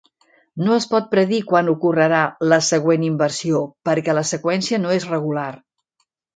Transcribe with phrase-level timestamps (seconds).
[0.67, 2.23] No es pot predir quan ocorrerà
[2.55, 5.49] la següent inversió, perquè la seqüència no és regular.